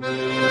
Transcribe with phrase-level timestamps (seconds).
[0.00, 0.49] Bueno,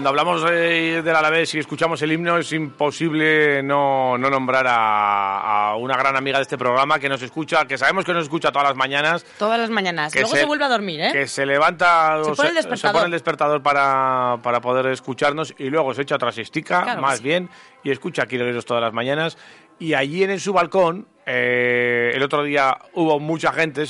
[0.00, 5.72] cuando hablamos eh, del Alavés y escuchamos el himno es imposible no, no nombrar a,
[5.72, 8.50] a una gran amiga de este programa que nos escucha, que sabemos que nos escucha
[8.50, 10.14] todas las mañanas, Todas las mañanas.
[10.14, 11.10] Luego se- se, vuelve a dormir, ¿eh?
[11.12, 12.94] que se levanta, Se o pone el despertador.
[12.94, 17.18] pone el despertador para, para poder escucharnos y luego se echa otra siestica, Claro más
[17.18, 17.24] sí.
[17.24, 17.50] bien,
[17.84, 19.36] y escucha Quiroleros todas las mañanas.
[19.80, 23.84] Y allí en su balcón, eh, el otro día hubo mucha gente,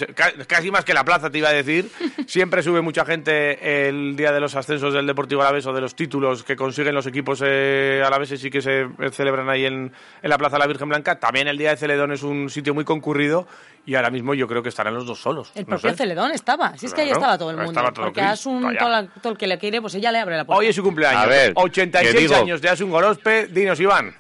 [0.47, 1.91] casi más que la plaza te iba a decir,
[2.27, 5.97] siempre sube mucha gente el día de los ascensos del Deportivo Alavés o de los
[5.97, 10.31] títulos que consiguen los equipos eh, alaveses y que se eh, celebran ahí en, en
[10.31, 11.19] la Plaza de la Virgen Blanca.
[11.19, 13.49] También el día de Celedón es un sitio muy concurrido
[13.85, 15.51] y ahora mismo yo creo que estarán los dos solos.
[15.57, 15.97] El no propio sé.
[15.97, 16.77] Celedón estaba.
[16.79, 17.71] Si es que ahí Claro, estaba todo el mundo.
[17.73, 20.45] estaba todo porque Asun, todo, todo el que le quiere, pues ella le abre la
[20.45, 20.61] puerta.
[20.61, 21.23] Hoy es su cumpleaños.
[21.25, 22.37] A ver, 86 ¿qué digo?
[22.37, 23.47] años de Asun Gorospe.
[23.49, 24.15] Dinos, Iván.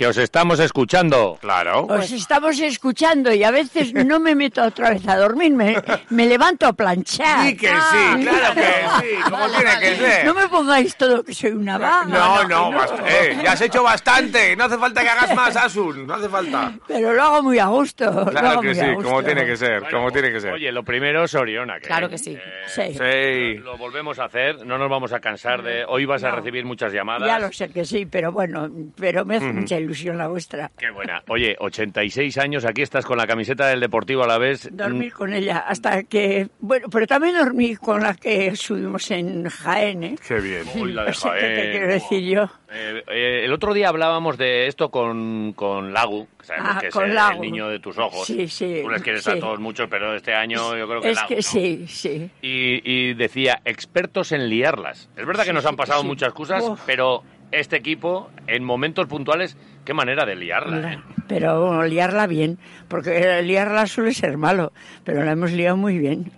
[0.00, 1.36] Que os estamos escuchando.
[1.42, 1.84] Claro.
[1.84, 5.76] Os estamos escuchando y a veces no me meto otra vez a dormir, me,
[6.08, 7.46] me levanto a planchar.
[7.46, 9.80] Sí que sí, claro que sí, como Vale, tiene vale.
[9.90, 10.24] que ser.
[10.24, 12.06] No me pongáis todo que soy una vaga.
[12.06, 14.56] No, no, bast- eh, ya has hecho bastante.
[14.56, 16.06] No hace falta que hagas más, Asun.
[16.06, 16.72] No hace falta.
[16.88, 18.10] Pero lo hago muy a gusto.
[18.10, 19.06] lo Claro hago que muy sí, a gusto.
[19.10, 20.54] como tiene que ser, como tiene que ser.
[20.54, 21.78] Oye, lo primero es Oriona.
[21.78, 22.30] Que, Claro que sí.
[22.38, 22.94] eh, Sí.
[22.94, 23.58] Sí.
[23.62, 25.84] Lo volvemos a hacer, no nos vamos a cansar de...
[25.86, 26.36] Hoy vas a No.
[26.36, 27.28] recibir muchas llamadas.
[27.28, 28.66] Ya lo sé que sí, pero bueno,
[28.98, 30.70] pero me hace mucha ilusión la vuestra.
[30.78, 31.22] Qué buena.
[31.28, 34.68] Oye, 86 años, aquí estás con la camiseta del Deportivo a la vez.
[34.72, 36.48] Dormir con ella hasta que...
[36.60, 40.14] Bueno, pero también dormí con la que subimos en Jaén, ¿eh?
[40.26, 40.62] Qué bien.
[40.76, 41.70] Uy, la de sé qué te Jaén.
[41.72, 42.44] quiero decir yo.
[42.72, 46.86] Eh, eh, el otro día hablábamos de esto con, con Lagu, que sabemos Ah, que
[46.86, 47.42] es con el, Lagu.
[47.42, 48.26] el niño de tus ojos.
[48.26, 49.30] Sí, sí, Tú les quieres sí.
[49.32, 51.42] a todos mucho, pero este año yo creo que Es Lagu, que ¿no?
[51.42, 52.30] sí, sí.
[52.42, 55.10] Y, y decía, expertos en liarlas.
[55.16, 56.06] Es verdad que nos han pasado sí.
[56.06, 56.80] muchas cosas, Uf.
[56.86, 60.92] pero este equipo, en momentos puntuales, qué manera de liarla.
[60.92, 60.98] ¿eh?
[61.28, 64.72] Pero bueno, liarla bien, porque liarla suele ser malo,
[65.04, 66.32] pero la hemos liado muy bien.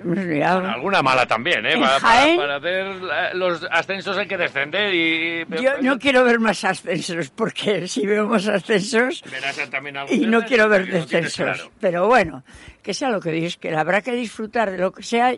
[0.00, 0.66] Hemos liado.
[0.68, 1.74] Alguna mala también, ¿eh?
[1.78, 2.86] Para, Jaén- para hacer
[3.34, 5.44] los ascensos hay que descender y...
[5.62, 9.22] Yo no quiero ver más ascensos, porque si veo más ascensos
[9.70, 11.34] también y no quiero ver descensos.
[11.34, 11.70] claro.
[11.80, 12.42] Pero bueno,
[12.82, 15.34] que sea lo que dices, que habrá que disfrutar de lo que sea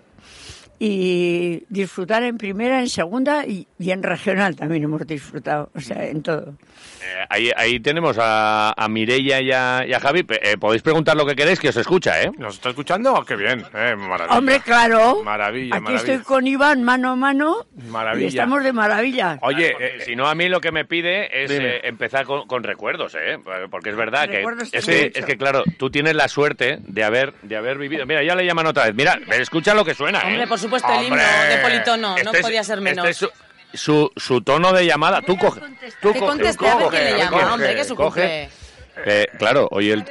[0.79, 6.05] y disfrutar en primera, en segunda y, y en regional también hemos disfrutado, o sea,
[6.07, 6.55] en todo.
[7.03, 10.27] Eh, ahí, ahí tenemos a, a Mireia y a, y a Javi.
[10.43, 12.31] Eh, podéis preguntar lo que queréis, que os escucha, ¿eh?
[12.39, 13.25] ¿Nos está escuchando?
[13.27, 13.63] Qué bien.
[13.75, 14.39] Eh, maravilla.
[14.39, 15.23] Hombre, claro.
[15.23, 16.13] Maravilla, Aquí maravilla.
[16.15, 17.67] estoy con Iván mano a mano.
[17.91, 18.25] Maravilla.
[18.25, 19.39] Y estamos de maravilla.
[19.43, 22.63] Oye, eh, si no, a mí lo que me pide es eh, empezar con, con
[22.63, 23.39] recuerdos, ¿eh?
[23.71, 25.19] Porque es verdad que es, que mucho.
[25.19, 28.07] es que, claro, tú tienes la suerte de haber, de haber vivido.
[28.07, 28.95] Mira, ya le llaman otra vez.
[28.95, 30.29] Mira, escucha lo que suena, ¿eh?
[30.29, 31.17] Hombre, por supuesto, el himno
[31.49, 32.11] de Politono.
[32.11, 33.07] No Este es- podía ser menos.
[33.09, 33.33] este es
[33.73, 35.23] su, su, su tono de llamada.
[35.23, 35.61] Tú coge.
[36.03, 38.49] Tú Que conteste, a ver quién le llama, coge, hombre, que es su coge.
[38.51, 38.65] cumple.
[39.07, 40.05] Eh, claro, hoy el,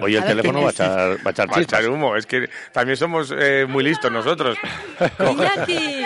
[0.00, 1.86] hoy el teléfono va a echar, va a echar va a echar chispas.
[1.86, 2.16] humo.
[2.16, 4.58] Es que también somos eh, muy listos nosotros.
[5.18, 6.04] Iñaki,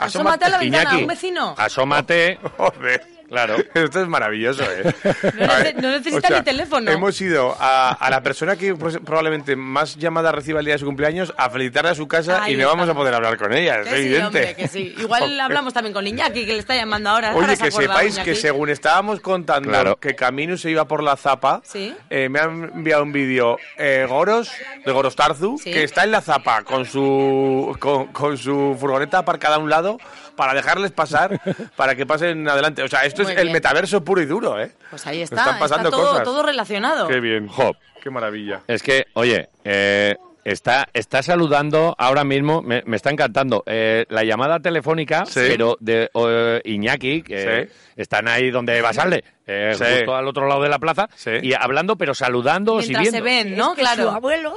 [0.00, 1.54] asómate a la ventana, Iñaki, un vecino.
[1.58, 2.38] Asómate.
[2.56, 3.02] Joder.
[3.34, 3.56] Claro.
[3.74, 4.94] Esto es maravilloso, ¿eh?
[5.34, 6.90] No ver, no necesita ni teléfono.
[6.90, 10.78] Hemos ido a, a la persona que pues, probablemente más llamadas reciba el día de
[10.78, 13.52] su cumpleaños a felicitarla a su casa Ahí y no vamos a poder hablar con
[13.52, 14.26] ella, es Que sí, evidente.
[14.26, 14.94] hombre, que sí.
[14.98, 17.30] Igual hablamos también con Iñaki, que le está llamando ahora.
[17.32, 19.96] Oye, Ahora se que acuerda, sepáis que según estábamos contando Claro.
[19.96, 21.94] que Camino se iba por la zapa, Sí.
[22.10, 24.52] eh, me han enviado un vídeo eh, Goros,
[24.86, 25.72] de Goros Tarzu, Sí.
[25.72, 29.98] que está en la zapa con su, con, con su furgoneta aparcada a un lado
[30.36, 31.40] para dejarles pasar,
[31.76, 32.82] para que pasen adelante.
[32.82, 34.72] O sea, esto Muy es el metaverso puro y duro, ¿eh?
[34.90, 36.24] Pues ahí está, están pasando está todo, cosas.
[36.24, 37.08] todo relacionado.
[37.08, 37.48] Qué bien.
[37.48, 37.72] Jo,
[38.02, 38.60] Qué maravilla.
[38.68, 44.24] Es que, oye, eh, está, está saludando ahora mismo, me, me está encantando, eh, la
[44.24, 45.40] llamada telefónica, Sí.
[45.48, 47.72] pero de eh, Iñaki, que Sí.
[47.96, 49.84] están ahí donde Basalde, eh, Sí.
[49.98, 51.30] justo al otro lado de la plaza, Sí.
[51.42, 53.10] y hablando, pero saludando y viendo.
[53.10, 53.70] se ven, ¿no?
[53.70, 54.02] Es que claro.
[54.02, 54.52] Su abuelo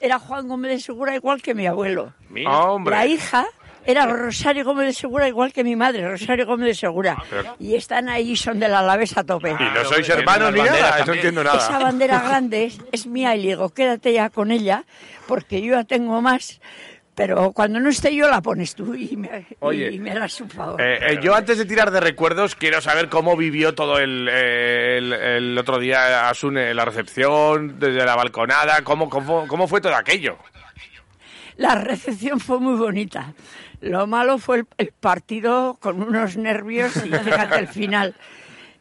[0.00, 2.12] era Juan Gómez de Segura igual que mi abuelo.
[2.28, 2.50] Mira.
[2.50, 2.94] Hombre.
[2.94, 3.44] La hija
[3.86, 7.16] era Rosario Gómez de Segura igual que mi madre, Rosario Gómez de Segura.
[7.30, 9.50] pero- Y están ahí, son del Alavés a tope.
[9.50, 11.78] Y no sois hermanos ni nada, eso no entiendo Esa nada.
[11.78, 14.84] bandera grande es, es mía y le digo, quédate ya con ella,
[15.26, 16.60] porque yo ya tengo más.
[17.16, 20.50] Pero cuando no esté yo la pones tú y me, Oye, y me harás un
[20.50, 20.80] favor.
[20.82, 25.12] Eh, eh, yo antes de tirar de recuerdos quiero saber cómo vivió todo el, el,
[25.12, 30.38] el otro día Asune, la recepción, desde la balconada, cómo, cómo, cómo fue todo aquello.
[31.56, 33.32] La recepción fue muy bonita.
[33.80, 38.14] Lo malo fue el, el partido con unos nervios y fíjate el final.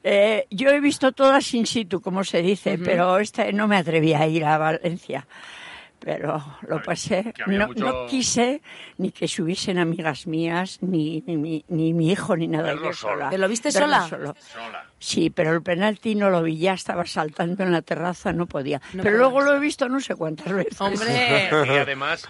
[0.04, 4.14] Eh, yo he visto todas in situ, como se dice, pero este no me atreví
[4.14, 5.25] a ir a Valencia.
[6.00, 7.34] Pero lo pasé.
[7.48, 8.62] No, mucho- no quise
[8.98, 12.74] ni que subiesen amigas mías, ni, ni, mi- ni mi hijo, ni nada.
[12.74, 13.30] Verlo sola.
[13.30, 14.06] ¿Te lo viste sola?
[14.10, 14.36] Sola.
[15.00, 18.81] Sí, pero el penalti no lo vi, ya estaba saltando en la terraza, no podía.
[18.92, 20.81] No pero luego lo he visto no sé cuántas veces.
[20.81, 22.28] Hombre, Y además,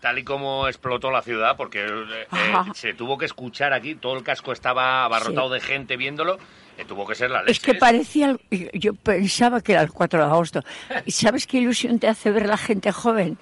[0.00, 2.72] tal y como explotó la ciudad, porque eh, Ajá.
[2.74, 6.38] se tuvo que escuchar aquí, todo el casco estaba abarrotado de gente viéndolo,
[6.78, 7.52] eh, tuvo que ser la leche.
[7.52, 7.78] Es que ¿eh?
[7.78, 8.36] parecía,
[8.72, 10.64] yo pensaba que era el 4 de agosto.
[11.04, 13.38] ¿Y sabes qué ilusión te hace ver la gente joven?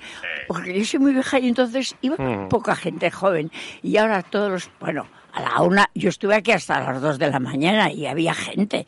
[0.49, 3.51] Porque yo soy muy vieja y entonces iba poca gente joven.
[3.83, 7.31] Y ahora todos los, bueno, a la una, yo estuve aquí hasta las 2 de
[7.31, 8.87] la mañana y había gente.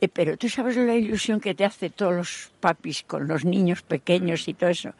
[0.00, 3.82] Eh, Pero tú sabes la ilusión que te hace todos los papis con los niños
[3.82, 4.92] pequeños y todo eso,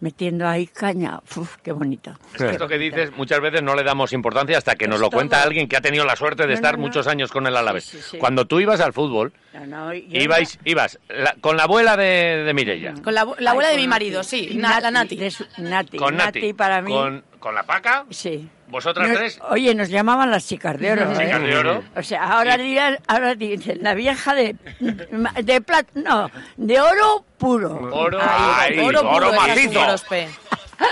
[0.00, 1.20] metiendo ahí caña.
[1.36, 2.12] Uf, qué bonito.
[2.34, 5.00] Es que esto que dices muchas veces no le damos importancia hasta que Es nos
[5.00, 6.86] lo cuenta alguien que ha tenido la suerte de No, estar no, no.
[6.88, 7.84] muchos años con el Alavés.
[7.84, 8.18] Sí, sí, sí.
[8.18, 12.44] Cuando tú ibas al fútbol, No, no, yo ibais, ibas la- con la abuela de,
[12.44, 15.30] de Mireia, con la, abu- la abuela Ay, de mi marido, sí, la Nati.
[15.30, 15.96] su- Nati.
[15.98, 16.92] con Nati, para mí.
[16.92, 18.48] con, con la Paca, Sí.
[18.70, 21.02] Vosotras Nos- tres, Oye, nos llamaban las chicas de oro.
[21.12, 21.16] ¿eh?
[21.18, 21.84] chicas de oro.
[21.96, 24.56] O sea, ahora dirán, ahora dicen, la vieja de,
[25.42, 27.88] de plata, no, de oro puro.
[27.92, 29.80] Oro, Ay, oro macizo.
[29.80, 30.28] Gorospe.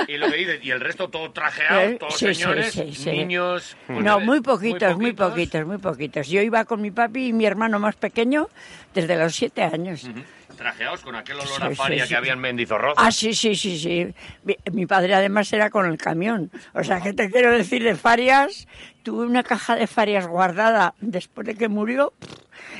[0.08, 2.92] y lo que dices, y el resto todo trajeado, Eh, todos sí, sí, señores, sí,
[2.92, 3.10] sí.
[3.10, 3.76] niños.
[3.86, 6.26] pues, No, eh, muy poquitos, muy poquitos, muy poquitos.
[6.28, 8.48] Yo iba con mi papi y mi hermano más pequeño
[8.94, 10.08] desde los siete años.
[10.56, 12.08] Trajeados con aquel olor Sí, a sí, faria sí.
[12.10, 13.00] que había en Mendizorroza.
[13.00, 14.06] Ah, sí, sí, sí, sí.
[14.44, 16.50] Mi, mi padre además era con el camión.
[16.74, 18.66] O sea, que te quiero decir de farias.
[19.02, 22.12] Tuve una caja de farias guardada después de que murió.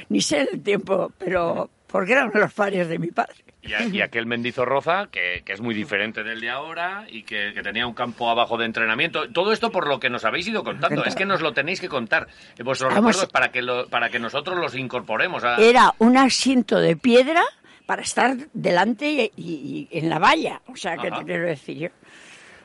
[0.08, 3.34] Ni sé el tiempo, pero porque eran los farias de mi padre.
[3.62, 7.50] Y, a- y aquel Mendizorroza, que, que es muy diferente del de ahora y que,
[7.52, 9.28] que tenía un campo abajo de entrenamiento.
[9.32, 11.05] Todo esto por lo que nos habéis ido contando.
[11.05, 12.28] Es que nos lo tenéis que contar.
[12.58, 13.11] Eh, Vuestros Vamos.
[13.17, 15.43] recuerdos para que, lo- para que nosotros los incorporemos.
[15.43, 15.56] A...
[15.56, 17.43] Era un asiento de piedra
[17.87, 20.61] para estar delante y, y- y en la valla.
[20.67, 21.21] O sea, que Ajá.
[21.21, 21.88] te quiero decir yo.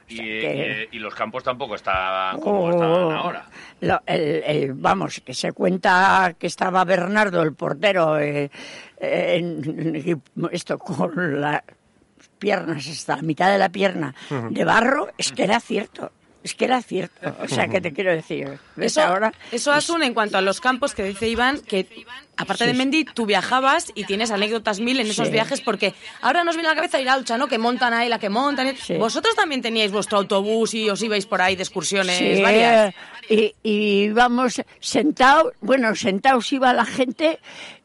[0.08, 3.46] y, que- y- y los campos tampoco estaban como estaban Oh, ahora.
[3.80, 8.52] lo- el- el- vamos, que se cuenta que estaba Bernardo, el portero, eh,
[9.00, 10.22] eh, en- en-
[10.52, 11.62] esto con las
[12.40, 14.14] piernas hasta la mitad de la pierna
[14.50, 16.12] de barro, es que era cierto.
[16.44, 17.36] Es que era cierto.
[17.42, 18.58] O sea, que te quiero decir.
[18.76, 19.32] ¿ves Eso, ahora?
[19.52, 21.88] eso Asun, en cuanto a los campos que dice Iván, que
[22.36, 22.74] aparte de.
[22.74, 25.34] Mendy, tú viajabas y tienes anécdotas mil en esos Sí.
[25.34, 27.48] viajes, porque ahora nos viene a la cabeza ir a Alcha, ¿no?
[27.48, 28.76] Que montan ahí la que montan.
[28.76, 28.96] Sí.
[28.96, 32.96] Vosotros también teníais vuestro autobús y os ibais por ahí de excursiones Sí, varias.
[33.30, 37.40] y, y íbamos sentados, bueno, sentados iba la gente,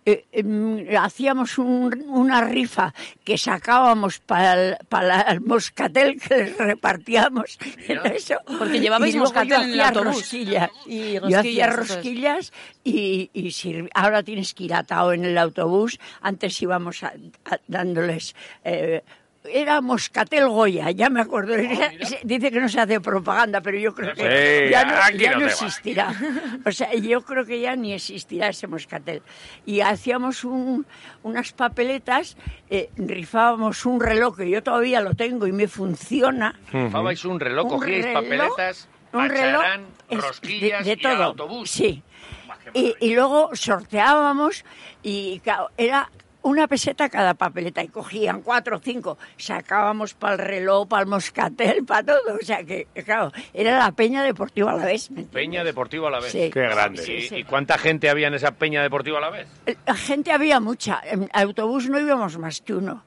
[0.07, 2.95] eh, em, hacíamos un- una rifa
[3.25, 7.59] que sacábamos para el, para el moscatel que les repartíamos.
[8.15, 8.37] Eso.
[8.59, 10.15] Porque llevabais Y moscatel yo en el hacía autobús.
[10.17, 10.71] rosquillas.
[10.87, 12.53] Y yo hacía rosquillas, rosquillas
[12.85, 15.99] y, y sirvi- ahora tienes que ir atado en el autobús.
[16.23, 17.13] Antes íbamos a-
[17.45, 18.35] a- dándoles...
[18.65, 19.03] eh,
[19.53, 21.55] era Moscatel Goya, ya me acuerdo.
[21.55, 25.37] Se- Dice que no se hace propaganda, pero yo creo que Sí, ya no, ya
[25.39, 26.13] no existirá.
[26.65, 29.23] O sea, yo creo que ya ni existirá ese moscatel.
[29.65, 30.87] Y hacíamos un-
[31.23, 32.37] unas papeletas,
[32.71, 36.59] eh, rifábamos un reloj que yo todavía lo tengo y me funciona.
[36.73, 39.63] Rifabais un reloj, cogíais papeletas, un reloj
[40.11, 41.23] es rosquillas de, de y todo.
[41.25, 41.71] autobús.
[41.71, 42.03] Sí.
[42.75, 44.65] Y, y luego sorteábamos
[45.03, 46.11] y claro, era
[46.47, 51.09] una peseta cada papeleta y cogían cuatro o cinco, sacábamos para el reloj, para el
[51.09, 52.37] moscatel, para todo.
[52.41, 55.11] O sea que, claro, era la Peña Deportiva a la vez.
[55.33, 56.31] Peña Deportiva a la vez.
[56.31, 56.51] Sí.
[56.53, 57.03] Qué grande.
[57.03, 57.37] ¿Y, sí.
[57.37, 59.49] y cuánta gente había en esa Peña Deportiva a la vez?
[59.87, 61.01] La gente había mucha.
[61.05, 63.03] En autobús no íbamos más que uno.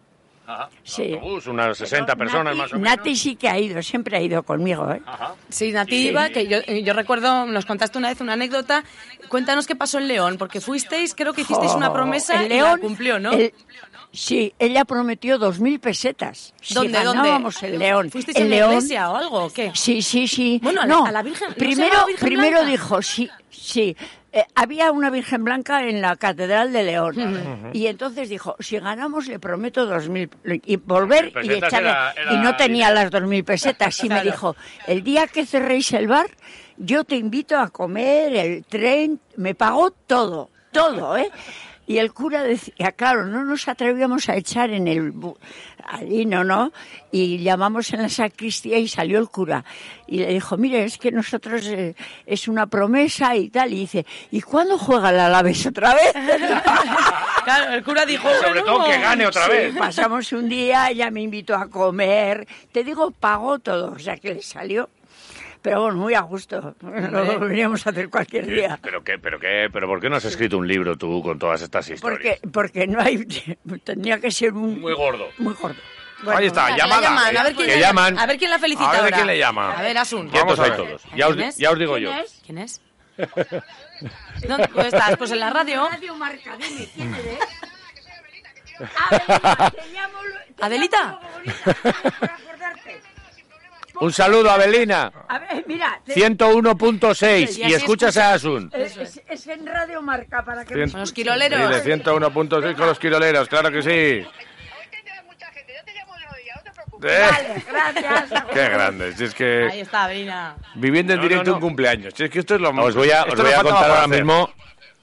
[0.49, 0.69] Ajá.
[0.83, 1.13] Sí.
[1.13, 2.97] Autobús, unas 60 personas Nati- más o menos.
[2.97, 4.91] Nati sí que ha ido, siempre ha ido conmigo.
[4.91, 4.99] ¿eh?
[5.05, 5.35] Ajá.
[5.49, 8.83] Sí, Nativa, que yo, yo recuerdo, nos contaste una vez una anécdota.
[9.27, 12.59] Cuéntanos qué pasó en León, porque fuisteis, creo que hicisteis una Oh, promesa el y
[12.59, 13.31] la cumplió, ¿no?
[13.31, 13.53] el-
[14.11, 16.53] sí, ella prometió dos mil pesetas.
[16.61, 17.21] Si ¿Dónde, dónde?
[17.21, 18.09] ganábamos el León.
[18.11, 19.71] ¿Fuisteis el en la León, iglesia o algo o qué?
[19.75, 20.59] Sí, sí, sí.
[20.63, 22.71] Bueno, a la- no, a la Virgen- ¿no Primero, Virgen primero Blanca?
[22.71, 23.95] dijo, sí, sí.
[24.31, 27.71] eh, había una Virgen Blanca en la Catedral de León.
[27.73, 30.29] Y entonces dijo, si ganamos le prometo dos mil.
[30.65, 31.89] Y volver y echarle.
[31.89, 33.03] era- era y no tenía dinero.
[33.03, 34.03] las dos mil pesetas.
[34.03, 34.55] Y me dijo,
[34.87, 36.27] el día que cerréis el bar,
[36.77, 41.29] yo te invito a comer, el tren, me pagó todo, todo, ¿eh?
[41.89, 45.11] Y el cura decía, claro, no nos atrevíamos a echar en el...
[45.11, 45.37] bu-
[45.91, 46.71] Allí no, no.
[47.11, 49.65] Y llamamos en la sacristía y salió el cura.
[50.05, 51.95] Y le dijo, mire, es que nosotros eh,
[52.27, 53.73] es una promesa y tal.
[53.73, 56.13] Y dice, ¿y cuándo juega el Alavés otra vez?
[57.43, 58.27] Claro, el cura dijo...
[58.45, 59.75] Sobre todo que gane otra Sí, vez.
[59.75, 62.47] pasamos un día, ella me invitó a comer.
[62.71, 64.87] Te digo, pagó todo, o sea que le salió.
[65.61, 66.73] Pero bueno, muy a gusto.
[66.81, 68.79] Lo veníamos a hacer cualquier día.
[68.81, 71.61] ¿Pero qué, pero qué, pero por qué no has escrito un libro tú con todas
[71.61, 72.01] estas historias?
[72.39, 73.25] Porque, porque no hay...
[73.83, 74.79] Tenía que ser un...
[74.79, 75.27] Muy gordo.
[75.37, 75.75] Muy gordo.
[76.27, 77.01] Ahí está, llamada.
[77.09, 78.19] llaman, a ver quién que la- llaman.
[78.19, 79.15] A ver quién la felicita A ver ahora.
[79.17, 79.71] quién le llama.
[79.77, 80.29] A ver, Asun.
[80.31, 80.75] Vamos a ver.
[80.77, 81.01] todos.
[81.15, 81.57] Ya os, ¿Quién es?
[81.57, 82.13] ya os digo ¿Quién yo.
[82.21, 82.41] es?
[82.45, 82.81] ¿Quién es?
[84.47, 85.17] ¿Dónde estás?
[85.17, 85.87] Pues en la radio.
[85.91, 87.39] Radio Marca, dime, ¿quién eres?
[89.09, 90.17] Adelita, te llamo...
[90.57, 91.19] te ¿Adelita?
[91.45, 92.39] llamo.
[94.01, 95.11] Un saludo, Abelina.
[95.27, 98.69] A ver, mira, te- 101.6 Y y escuchas a Asun.
[98.73, 100.73] es, es- es en Radio Marca para que...
[100.75, 101.69] Cien- Con los Sí, quiroleros.
[101.69, 104.27] de 101.6 con los quiroleros, claro que sí.
[107.01, 108.43] Eh, Vale, gracias.
[108.53, 109.13] Qué grande.
[109.15, 110.55] Si es Ahí que está, Brina.
[110.75, 111.55] viviendo en No, directo no, no.
[111.55, 112.13] un cumpleaños.
[112.13, 114.09] Si es que esto es lo Os voy a, os voy a contar ahora hacer.
[114.09, 114.51] mismo.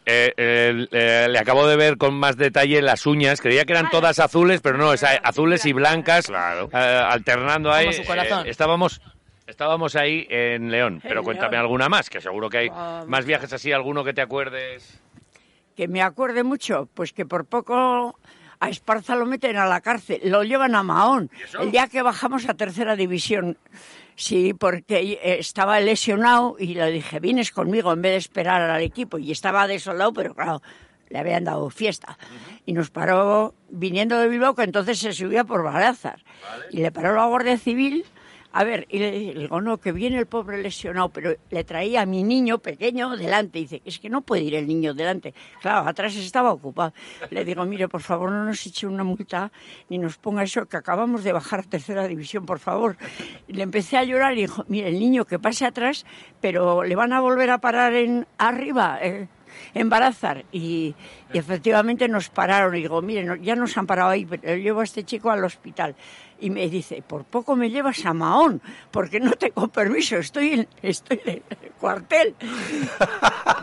[0.06, 3.40] Eh, eh, eh, le acabo de ver con más detalle las uñas.
[3.40, 6.70] Creía que eran todas azules, pero no, es azules y blancas, Claro.
[6.72, 7.86] eh, alternando ahí.
[7.86, 8.46] Como su corazón.
[8.46, 9.00] Eh, estábamos,
[9.46, 11.62] estábamos ahí en León, pero cuéntame León.
[11.62, 12.70] alguna más, que seguro que hay
[13.06, 15.00] más viajes así, alguno que te acuerdes.
[15.76, 18.18] Que me acuerde mucho, pues que por poco
[18.60, 22.48] a Esparza lo meten a la cárcel, lo llevan a Mahón, el día que bajamos
[22.48, 23.58] a tercera división.
[24.16, 29.18] Sí, porque estaba lesionado y le dije, vienes conmigo en vez de esperar al equipo.
[29.18, 30.62] Y estaba desoldado, pero claro,
[31.11, 32.18] le habían dado fiesta.
[32.64, 36.25] Y nos paró viniendo de Bilbao, que entonces se subía por Balázar.
[36.70, 38.06] Y le paró la Guardia Civil.
[38.58, 42.06] A ver, y le, digo, no, que viene el pobre lesionado, pero le traía a
[42.06, 43.58] mi niño pequeño delante.
[43.58, 45.34] Y dice, es que no puede ir el niño delante.
[45.60, 46.94] Claro, atrás estaba ocupado.
[47.28, 49.52] Le digo, mire, por favor, no nos eche una multa
[49.90, 52.96] ni nos ponga eso, que acabamos de bajar a tercera división, por favor.
[53.46, 56.06] Y le empecé a llorar y dijo, mire, el niño que pase atrás,
[56.40, 58.98] pero le van a volver a parar en arriba.
[59.02, 59.28] eh,
[59.75, 60.94] en Barazar y,
[61.32, 64.84] y efectivamente nos pararon y digo, miren, ya nos han parado ahí, pero llevo a
[64.84, 65.94] este chico al hospital
[66.38, 68.60] y me dice, por poco me llevas a Mahón
[68.90, 72.34] porque no tengo permiso, estoy en, estoy en el cuartel.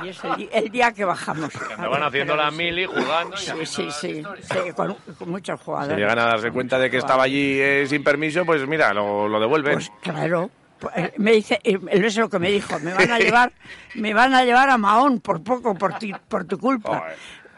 [0.03, 0.21] y es
[0.51, 1.51] el, día que bajamos.
[1.71, 3.35] Andaban haciendo la mili, jugando.
[3.35, 6.97] y Sí, sí, sí, sí, con, con muchos Si llegan a darse cuenta de que
[6.97, 9.73] estaba allí eh, sin permiso, pues mira, lo, lo devuelven.
[9.73, 10.50] Pues claro.
[10.84, 13.52] Pues, eh, Me dice, eh, es lo que me dijo, me van a llevar,
[13.96, 17.08] me van a llevar a Mahón por poco, por ti, por tu culpa.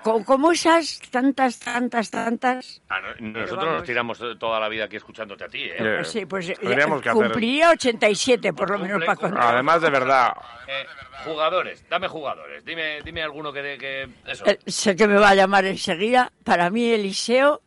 [0.04, 2.80] Como esas tantas, tantas, tantas.
[2.90, 5.78] Ah, no, nosotros nos tiramos toda la vida aquí escuchándote a ti, ¿eh?
[5.80, 9.54] Pues sí, pues eh, tendríamos que hacer- cumpliría 87 por lo menos para contar.
[9.56, 10.34] Además, de verdad,
[10.68, 10.86] Eh,
[11.26, 12.64] jugadores, dame jugadores.
[12.64, 14.46] Dime, dime alguno que, que eso.
[14.46, 16.32] Eh, sé que me va a llamar enseguida.
[16.44, 17.64] Para mí, Eliseo.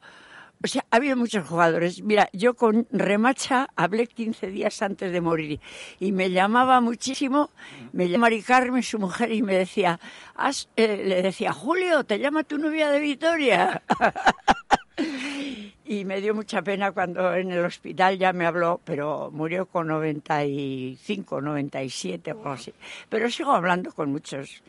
[0.62, 2.03] O sea, ha muchos jugadores.
[2.03, 5.61] Mira, yo con Remacha hablé 15 días antes de morir
[6.00, 7.50] y me llamaba muchísimo.
[7.93, 10.00] Me llamaba Mari Carmen, su mujer, y me decía,
[10.35, 13.83] "Has-", eh, le decía, Julio, te llama tu novia de Vitoria.
[15.85, 19.87] y me dio mucha pena cuando en el hospital ya me habló, pero murió con
[19.87, 22.75] 95, 97 o algo así.
[23.09, 24.62] Pero sigo hablando con muchos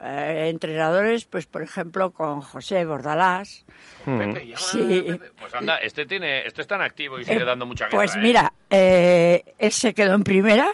[0.00, 3.64] eh, entrenadores, pues por ejemplo con José Bordalás.
[4.04, 5.04] Pepe, a sí.
[5.06, 5.30] Pepe.
[5.38, 7.96] Pues anda, este tiene, este está en activo y sigue Eh, dando mucha guerra.
[7.98, 10.68] Pues mira, eh, él se quedó en primera,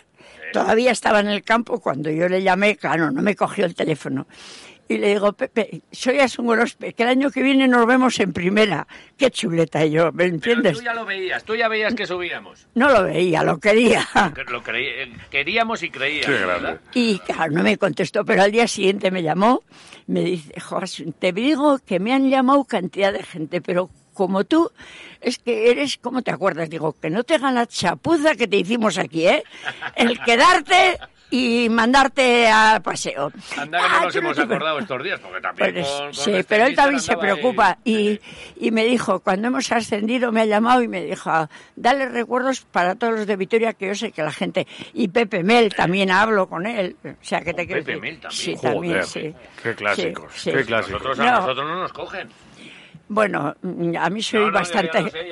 [0.53, 4.27] todavía estaba en el campo cuando yo le llamé, claro, no me cogió el teléfono.
[4.89, 8.33] Y le digo, Pepe, soy Asun Gorospe, que el año que viene nos vemos en
[8.33, 8.87] primera.
[9.17, 10.79] Qué chuleta y yo, ¿me Pero entiendes?
[10.79, 12.69] tú ya lo veías, tú ya veías que subíamos.
[12.75, 14.07] No lo veía, lo quería.
[14.35, 16.27] Que Lo creí- eh, queríamos y creíamos.
[16.27, 16.63] Qué grande.
[16.63, 16.81] ¿verdad?
[16.95, 19.63] Y claro, no me contestó, pero al día siguiente me llamó,
[20.07, 24.71] me dice, Joaquín, te digo que me han llamado cantidad de gente, pero como tú,
[25.21, 26.71] es que eres, ¿cómo te acuerdas?
[26.71, 29.43] Digo, que no te hagan la chapuza que te hicimos aquí, ¿eh?
[29.97, 30.99] El quedarte
[31.31, 33.33] y mandarte a paseo.
[33.57, 36.05] Anda que no Ah, nos tú hemos te- acordado estos días, porque también Pues, con-
[36.05, 38.21] con sí, este pero él también se preocupa y,
[38.61, 42.95] y me dijo, cuando hemos ascendido me ha llamado y me dijo, dale recuerdos para
[42.95, 44.67] todos los de Vitoria que yo sé que la gente...
[44.95, 48.21] Y Pepe Mel, también hablo con él, o sea, que te quiero Pepe decir- Mel
[48.21, 48.31] también.
[48.33, 49.35] Sí, Joder, también, sí.
[49.63, 51.03] qué clásicos, Sí, qué clásicos.
[51.03, 51.41] Nosotros, a No.
[51.41, 52.29] nosotros no nos cogen.
[53.09, 55.11] Bueno, mm, a mí soy No, no, ya- bastante...
[55.11, 55.29] sé,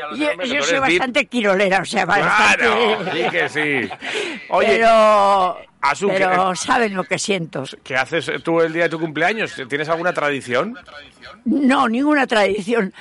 [0.49, 2.59] yo soy bastante quirolera, o sea, bastante...
[2.65, 3.91] Claro, sí que sí.
[4.51, 7.65] Oye, pero Asun, que- pero saben lo que siento.
[7.83, 9.55] ¿qué haces tú el día de tu cumpleaños?
[9.69, 10.77] ¿Tienes alguna tradición?
[11.45, 12.93] No, ninguna tradición.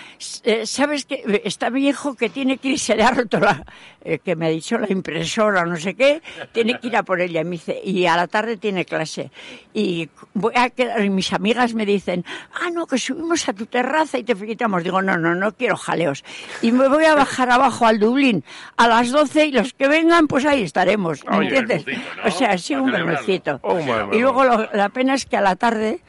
[0.43, 3.63] Eh, ¿Sabes que Está mi hijo que tiene que ir, se le ha roto la,
[4.03, 6.21] eh, que me ha dicho la impresora, no sé qué,
[6.51, 7.41] tiene que ir a por ella.
[7.41, 9.31] Y, me dice, y a la tarde tiene clase.
[9.73, 12.25] Y voy a quedar, y mis amigas me dicen,
[12.61, 14.83] ah, no, que subimos a tu terraza y te felicitamos.
[14.83, 16.23] Digo, no, no, no quiero jaleos.
[16.61, 18.43] Y me voy a bajar abajo al Dublín
[18.75, 21.23] a las 12 y los que vengan, pues ahí estaremos.
[21.25, 21.85] ¿Me Oye, entiendes?
[21.85, 22.27] bermucito, ¿no?
[22.27, 23.79] O sea, sí, Para un.
[23.79, 24.17] Un bermudo.
[24.17, 25.99] Y luego lo- la pena es que a la tarde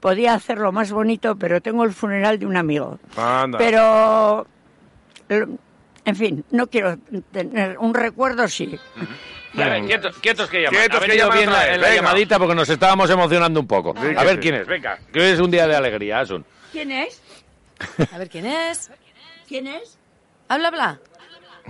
[0.00, 2.98] podía hacerlo más bonito, pero tengo el funeral de un amigo.
[3.16, 3.58] Anda.
[3.58, 4.46] Pero,
[5.28, 6.96] en fin, no quiero
[7.32, 8.78] tener un recuerdo, sí.
[9.56, 10.80] A ver, quietos, quietos que llaman.
[10.80, 13.94] Quietos que llaman bien la, en la llamadita porque nos estábamos emocionando un poco.
[13.98, 14.98] A ver quién es, venga.
[15.12, 16.44] Que hoy es un día de alegría, Asun.
[16.70, 17.20] ¿Quién es?
[18.12, 18.90] A ver, ¿quién es?
[19.48, 19.98] ¿Quién es?
[20.48, 21.00] Habla, habla.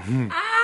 [0.30, 0.58] ¡Ah!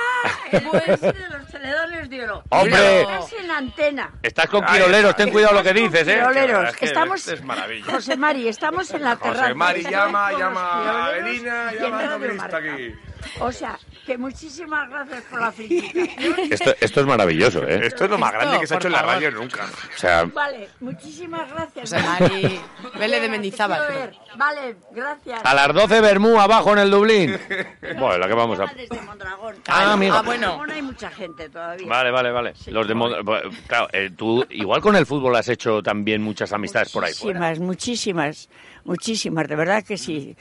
[0.51, 2.43] El buen de los teledones de oro.
[2.49, 3.01] ¡Hombre!
[3.01, 4.11] Estás en antena.
[4.23, 5.23] Estás con quiroleros, está.
[5.23, 6.15] ten cuidado lo que dices, ¿eh?
[6.15, 6.69] quiroleros.
[6.69, 7.19] Es que Estamos...
[7.19, 7.91] este es maravilla.
[7.91, 9.53] José Mari, estamos en la José terraza.
[9.53, 12.95] Mari Estamos llama, llama a y llama a aquí.
[13.39, 16.35] O sea, que muchísimas gracias por la felicitación.
[16.51, 17.81] Esto, esto es maravilloso, ¿eh?
[17.87, 19.13] Esto es lo más Esto, grande que se ha hecho en la favor.
[19.15, 19.65] radio nunca.
[19.65, 21.91] O sea, Vale, muchísimas gracias.
[21.93, 22.59] Mari,
[22.99, 24.11] Vélez de Mendizábal.
[24.37, 25.41] Vale, gracias.
[25.43, 27.37] a las 12 Bermú abajo en el Dublín.
[27.97, 28.65] Bueno, la que vamos a...
[28.73, 29.55] Desde Mondragón.
[29.67, 30.15] Ah, amigo.
[30.15, 30.47] Ah, bueno.
[30.57, 31.87] Mondragón hay mucha gente todavía.
[31.87, 32.53] Vale, vale, vale.
[32.67, 36.91] Los de Mod- Claro, eh, tú igual con el fútbol has hecho también muchas amistades
[36.91, 37.39] por ahí fuera.
[37.39, 38.49] Muchísimas, muchísimas,
[38.83, 40.35] muchísimas, de verdad que sí.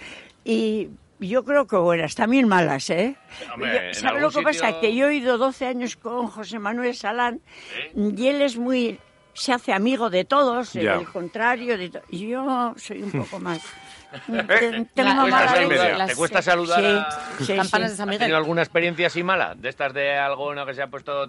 [0.44, 0.88] Y
[1.20, 3.16] yo creo que buenas, también malas, ¿eh?
[3.52, 4.80] Hombre, Yo- en ¿Sabe algún lo que pasa?
[4.80, 7.40] Que yo he ido 12 años con José Manuel Salán
[7.94, 8.98] y él es muy...
[9.32, 10.94] se hace amigo de todos, Ya.
[10.94, 13.58] el contrario de to- y yo soy un poco más...
[14.28, 15.82] Eh, Ten- Tengo La- ¿Te mala cuesta, en leche.
[15.82, 15.98] medio.
[15.98, 17.44] las- ¿Te cuesta saludar Sí, a...
[17.44, 17.92] sí, Campanas sí.
[17.92, 18.18] de San ¿Has Miguel.
[18.20, 19.54] tenido alguna experiencia así mala?
[19.56, 21.26] De estas de alguno que se ha puesto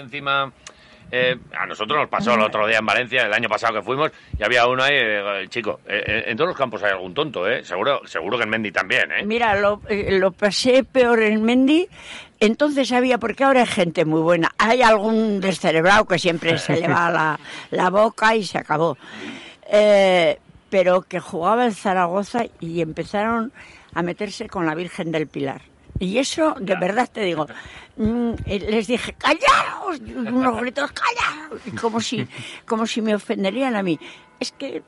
[0.00, 0.50] encima...
[1.14, 4.10] Eh, a nosotros nos pasó el otro día en Valencia, el año pasado que fuimos,
[4.38, 7.46] y había uno ahí, eh, chico, eh, eh, en todos los campos hay algún tonto,
[7.46, 7.62] ¿eh?
[7.62, 9.22] Seguro, seguro que en Mendy también, ¿eh?
[9.26, 11.86] Mira, lo, eh, lo pasé peor en Mendy.
[12.40, 14.52] Entonces había, porque ahora hay gente muy buena.
[14.56, 17.38] Hay algún descerebrado que siempre se le va la,
[17.70, 18.96] la boca y se acabó.
[19.70, 20.38] Eh,
[20.70, 23.52] pero que jugaba el Zaragoza y empezaron
[23.94, 25.60] a meterse con la Virgen del Pilar.
[26.02, 27.46] Y eso, de verdad te digo,
[27.96, 32.26] mm, eh, les dije, callaos, unos gritos, callaos, como si,
[32.66, 33.98] como si me ofenderían a mí.
[34.40, 34.82] Es que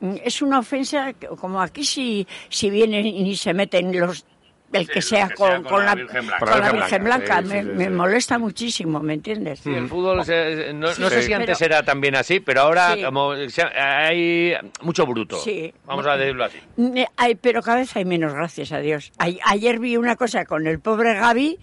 [0.00, 4.24] Mm, Es una ofensa, como aquí si, si vienen y se meten los
[4.72, 6.46] el que Sí, sea que con, sea con con la la, Virgen Blanca.
[6.46, 7.90] con la Virgen Blanca, me, sí, sí, me sí.
[7.90, 9.60] molesta muchísimo, ¿me entiendes?
[9.60, 11.26] Sí, el fútbol, se- no, no sé Sí.
[11.28, 13.02] si antes Pero- era también así, pero ahora Sí.
[13.02, 15.38] como se- hay mucho bruto.
[15.38, 15.72] Sí.
[15.86, 16.58] Vamos a decirlo así.
[16.76, 19.12] Mm, Hay, pero cada vez hay menos, gracias a Dios.
[19.18, 21.58] Ay- ayer vi una cosa con el pobre Gaby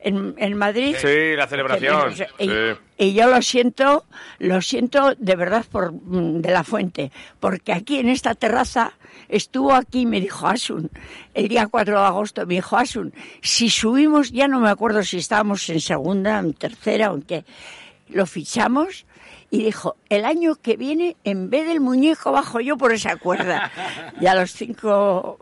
[0.00, 0.96] en, en Madrid.
[0.98, 2.14] Sí, la celebración.
[2.14, 2.80] Que- y, Sí.
[2.98, 4.04] y yo lo siento,
[4.38, 8.92] lo siento de verdad por mm, de la fuente, porque aquí en esta terraza
[9.28, 10.90] estuvo aquí y me dijo Asun,
[11.34, 13.12] el día 4 de agosto me dijo Asun,
[13.42, 17.44] si subimos, ya no me acuerdo si estábamos en segunda, en tercera o en qué,
[18.08, 19.06] lo fichamos
[19.50, 23.70] y dijo, el año que viene, en vez del muñeco, bajo yo por esa cuerda.
[24.20, 25.38] Y a los cinco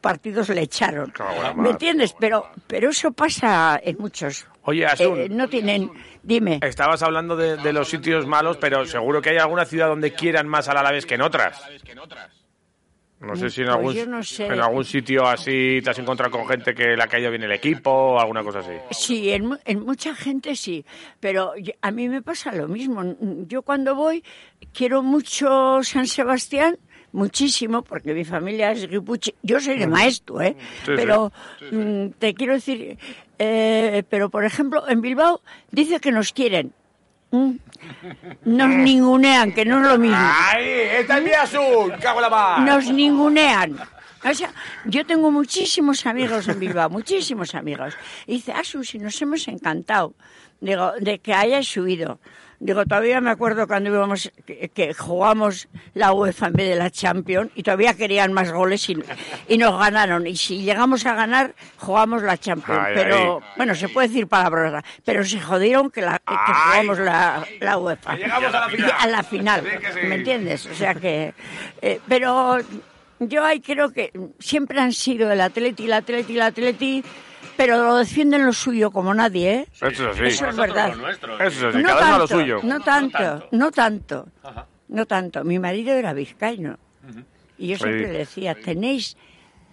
[0.00, 1.12] partidos le echaron.
[1.56, 2.14] ¿Me entiendes?
[2.20, 4.46] Pero, pero eso pasa en muchos.
[4.62, 5.90] Oye, Asun, Eh, no tienen.
[6.22, 6.60] Dime.
[6.62, 10.46] estabas hablando de, de los sitios malos, pero seguro que hay alguna ciudad donde quieran
[10.46, 11.60] más al Alavés que en otras.
[13.20, 14.46] No sé si en Pues algún, no sé.
[14.46, 17.50] en algún sitio así te has encontrado con gente que le ha caído bien el
[17.52, 18.72] equipo o alguna cosa así.
[18.92, 20.84] Sí, en, en mucha gente sí,
[21.18, 21.52] pero
[21.82, 23.02] a mí me pasa lo mismo.
[23.48, 24.22] Yo cuando voy
[24.72, 26.78] quiero mucho San Sebastián,
[27.10, 29.34] muchísimo, porque mi familia es guipuche.
[29.42, 30.54] Yo soy de maestro, ¿eh?
[30.84, 30.92] sí.
[30.94, 31.32] pero
[31.72, 32.98] mm, te quiero decir,
[33.38, 35.40] eh, pero por ejemplo, en Bilbao
[35.72, 36.72] dice que nos quieren.
[37.30, 37.56] Mm.
[38.44, 40.16] Nos ningunean, que no es lo mismo.
[40.18, 40.64] ¡Ay!
[41.00, 41.90] ¡Esta es mi Asun!
[42.00, 42.60] ¡Cago en la mar!
[42.60, 43.78] nos ningunean.
[44.24, 44.52] O sea,
[44.84, 47.94] yo tengo muchísimos amigos en Bilbao, muchísimos amigos.
[48.26, 50.14] Y dice, ah, Susi, nos hemos encantado
[50.60, 52.20] digo, de que hayas subido.
[52.60, 56.90] Digo, todavía me acuerdo cuando íbamos, que, que jugamos la UEFA en vez de la
[56.90, 58.96] Champions y todavía querían más goles y,
[59.46, 60.26] y nos ganaron.
[60.26, 62.80] Y si llegamos a ganar, jugamos la Champions.
[62.84, 63.50] Ay, pero, ay.
[63.56, 68.16] bueno, se puede decir palabras, pero se jodieron que, la, que jugamos la, la UEFA.
[68.16, 68.92] Que llegamos a la final.
[68.98, 70.06] A la final, Sí que sí.
[70.08, 70.66] ¿me entiendes?
[70.66, 71.34] O sea que...
[71.80, 72.58] eh, pero
[73.20, 77.04] yo ahí creo que siempre han sido el Atleti, el Atleti, el Atleti,
[77.58, 79.66] pero lo defienden lo suyo como nadie, ¿eh?
[79.74, 80.24] Eso es así.
[80.26, 80.90] Eso es verdad.
[80.94, 81.40] lo nuestro.
[81.40, 82.60] Eso sí, no cada uno a lo tanto, suyo.
[82.62, 83.48] No tanto, tanto.
[83.50, 84.28] no tanto,
[84.88, 85.44] no tanto.
[85.44, 86.78] Mi marido era vizcaíno.
[87.58, 88.12] Y yo siempre Sí.
[88.12, 89.16] le decía, tenéis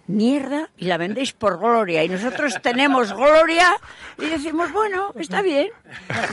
[0.08, 2.02] mierda y la vendéis por gloria.
[2.02, 3.68] Y nosotros tenemos gloria
[4.18, 5.68] y decimos, bueno, está bien.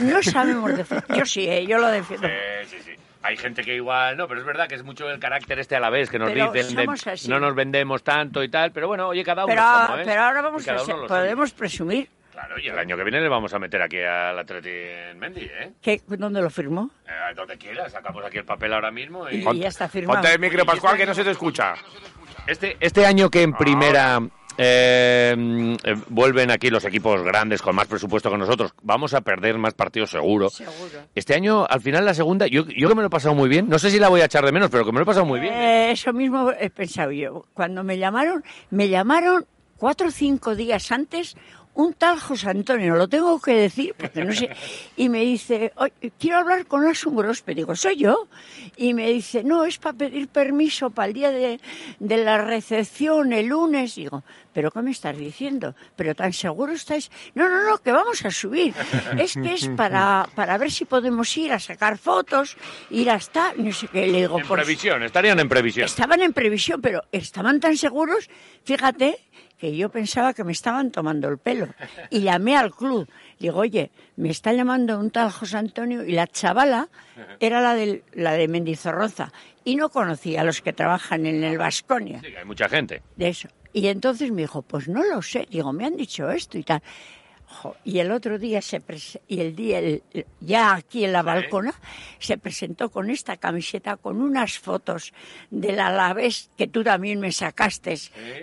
[0.02, 1.16] No sabemos defender.
[1.16, 1.64] Yo sí, ¿eh?
[1.66, 2.26] yo lo defiendo.
[2.28, 2.90] Eh, sí, sí.
[3.24, 5.80] Hay gente que igual, no, pero es verdad que es mucho el carácter este a
[5.80, 9.08] la vez que nos Pero dicen de no nos vendemos tanto y tal, pero bueno,
[9.08, 12.78] oye, cada uno Pero, como pero ahora vamos a ser- podemos presumir Claro, y el
[12.78, 15.72] año que viene le vamos a meter aquí al Atleti en Mendy, ¿eh?
[15.80, 16.90] que dónde lo firmó.
[17.06, 19.36] Eh, Donde quieras, sacamos aquí el papel ahora mismo y...
[19.36, 20.20] Y ya está firmado.
[20.20, 21.74] Ponte el micro, Pascual, que no se te escucha.
[22.46, 24.20] Este, este año que en primera
[24.58, 29.58] eh, eh, vuelven aquí los equipos grandes con más presupuesto que nosotros, vamos a perder
[29.58, 30.50] más partidos seguro.
[30.50, 31.00] Seguro.
[31.14, 33.68] Este año, al final, la segunda, yo, yo que me lo he pasado muy bien,
[33.68, 35.26] no sé si la voy a echar de menos, pero que me lo he pasado
[35.26, 35.54] muy bien.
[35.54, 37.44] Eh, eso mismo he pensado yo.
[37.54, 41.36] Cuando me llamaron, me llamaron cuatro o cinco días antes
[41.74, 44.48] un tal José Antonio, lo tengo que decir porque no sé.
[44.96, 47.54] Y me dice, "Oye, quiero hablar con Asun Grospe.
[47.54, 48.28] Digo, ¿soy yo?
[48.76, 51.60] Y me dice, no, es para pedir permiso para el día de,
[51.98, 53.94] de la recepción, el lunes.
[53.96, 55.74] Digo, ¿pero qué me estás diciendo?
[55.96, 57.10] ¿Pero tan seguro estáis?
[57.34, 58.72] No, no, no, que vamos a subir.
[59.18, 62.56] Es que es para, para ver si podemos ir a sacar fotos,
[62.90, 64.06] ir hasta, no sé qué.
[64.06, 65.86] Le digo, En "Pues, previsión, estarían en previsión.
[65.86, 68.28] Estaban en previsión, pero estaban tan seguros,
[68.64, 69.18] fíjate,
[69.58, 71.68] que yo pensaba que me estaban tomando el pelo.
[72.10, 73.08] Y llamé al club.
[73.38, 76.88] Digo, oye, me está llamando un tal José Antonio y la chavala
[77.40, 79.32] era la, del, la de Mendizorroza.
[79.64, 83.00] Y no conocía a los que trabajan en el Vasconia Sí, hay mucha gente.
[83.16, 83.48] de eso.
[83.72, 85.46] Y entonces me dijo, pues no lo sé.
[85.50, 86.82] Digo, me han dicho esto y tal.
[87.84, 88.82] Y el otro día se
[89.28, 90.02] y el día el-
[90.40, 91.72] ya aquí en la balcona
[92.18, 95.12] se presentó con esta camiseta con unas fotos
[95.50, 97.94] del Alavés que tú también me sacaste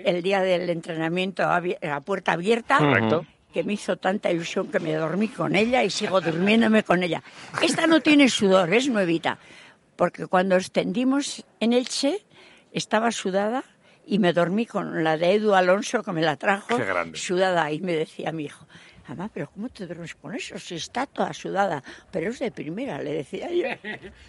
[0.06, 1.62] el día del entrenamiento a
[2.02, 3.26] puerta abierta Correcto.
[3.54, 7.22] que me hizo tanta ilusión que me dormí con ella y sigo durmiéndome con ella.
[7.62, 9.38] Esta no tiene sudor, es nuevita,
[9.98, 12.26] porque cuando extendimos en Elche
[12.72, 13.64] estaba sudada
[14.08, 16.78] y me dormí con la de Edu Alonso que me la trajo
[17.14, 18.66] sudada y me decía mi hijo.
[19.08, 20.58] Mamá, pero ¿cómo te duermes con eso?
[20.60, 21.84] Si está toda sudada.
[22.12, 23.68] Pero es de primera, le decía yo.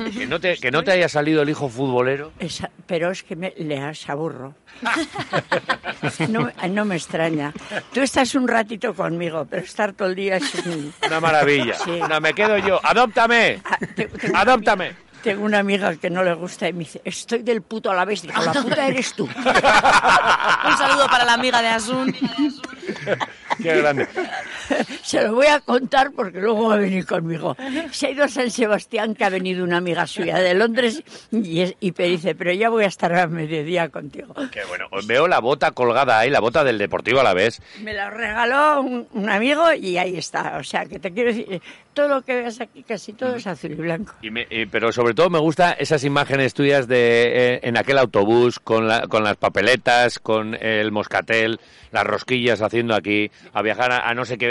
[0.12, 2.32] Que no te, que no te haya salido el hijo futbolero.
[2.38, 4.54] Esa- pero es que me, le aburro.
[6.28, 7.52] No, me- no me extraña.
[7.92, 10.92] Tú estás un ratito conmigo, pero estar todo el día es un...
[11.06, 11.74] Una maravilla.
[11.74, 12.00] Sí.
[12.08, 12.80] No, me quedo yo.
[12.82, 13.60] ¡Adóptame!
[13.64, 14.96] Ah, te- ¡Adóptame!
[15.22, 18.04] Tengo una amiga que no le gusta y me dice, estoy del puto a la
[18.04, 18.22] vez.
[18.22, 19.24] Digo, la puta eres tú.
[19.36, 22.12] Un saludo para la amiga de Asun.
[23.62, 24.08] ¡Qué grande!
[25.02, 27.56] Se lo voy a contar porque luego va a venir conmigo.
[27.90, 31.60] Se ha ido a San Sebastián, que ha venido una amiga suya de Londres, y,
[31.60, 34.34] es- y me dice, pero ya voy a estar a mediodía contigo.
[34.50, 34.86] Qué bueno.
[35.06, 37.60] Veo la bota colgada ahí, la bota del Deportivo a la vez.
[37.82, 40.56] Me la regaló un, un amigo y ahí está.
[40.58, 41.60] O sea, que te quiero decir,
[41.94, 44.14] todo lo que veas aquí, casi todo es azul y blanco.
[44.22, 47.98] Y me- y- pero sobre todo me gustan esas imágenes tuyas de eh, en aquel
[47.98, 53.92] autobús con, la- con las papeletas, con el moscatel, las rosquillas haciendo aquí, a viajar
[53.92, 54.46] a, a no sé qué,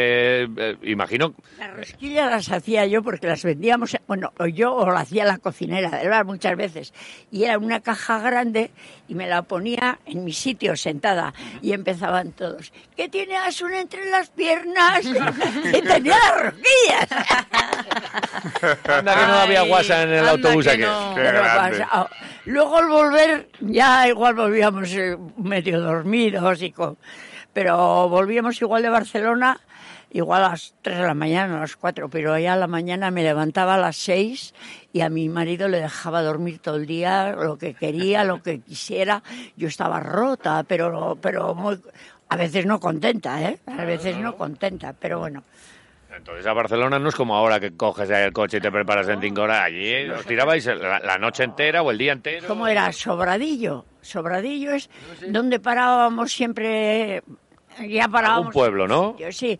[0.58, 1.34] eh, imagino.
[1.58, 5.38] Las rosquillas las hacía yo porque las vendíamos, bueno, o yo o la hacía la
[5.38, 6.94] cocinera del bar muchas veces.
[7.32, 8.72] Y era una caja grande
[9.08, 12.72] y me la ponía en mi sitio sentada y empezaban todos.
[12.96, 15.06] ¿Qué tiene Asun entre las piernas?
[15.06, 17.08] y tenía las rosquillas.
[18.88, 21.12] Anda que no había WhatsApp en el anda autobús que no.
[21.16, 22.10] Pero pasa-
[22.46, 26.98] Luego al volver, ya igual volvíamos eh, medio dormidos y con...
[27.54, 29.60] Pero volvíamos igual de Barcelona,
[30.12, 33.12] igual a las 3 de la mañana, a las 4, pero ya a la mañana
[33.12, 34.54] me levantaba a las 6
[34.94, 38.60] y a mi marido le dejaba dormir todo el día, lo que quería, lo que
[38.62, 39.24] quisiera.
[39.56, 41.80] Yo estaba rota, pero, pero muy...
[42.30, 43.60] A veces no contenta, ¿eh?
[43.66, 45.44] A veces no contenta, pero bueno.
[46.16, 49.08] Entonces a Barcelona no es como ahora que coges ahí el coche y te preparas
[49.10, 49.64] en cinco horas.
[49.64, 52.48] Allí os tirabais la, la noche entera o el día entero.
[52.48, 52.92] ¿Cómo era?
[52.92, 53.86] Sobradillo.
[54.02, 54.90] Sobradillo es
[55.28, 57.24] donde parábamos siempre.
[57.88, 58.48] Ya parábamos.
[58.48, 59.18] Un pueblo, ¿no?
[59.18, 59.60] Yo sí.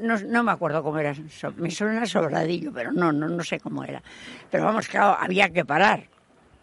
[0.00, 1.14] No, no me acuerdo cómo era.
[1.14, 4.02] So- Me suena Sobradillo, pero no, no, no sé cómo era.
[4.50, 6.04] Pero vamos, claro, había que parar.